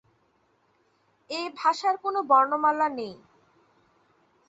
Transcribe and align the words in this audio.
এ 1.29 1.41
ভাষার 1.57 1.95
কোন 1.97 2.15
বর্ণমালা 2.29 2.87
নেই। 2.97 3.13